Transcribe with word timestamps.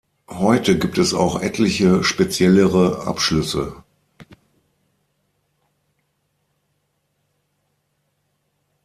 Heute 0.31 0.79
gibt 0.79 0.97
es 0.97 1.13
auch 1.13 1.43
etliche 1.43 2.03
speziellere 2.03 3.05
Abschlüsse. 3.05 3.83